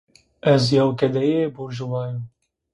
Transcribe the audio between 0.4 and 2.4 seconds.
Ez yew gedeyê burjuwa yo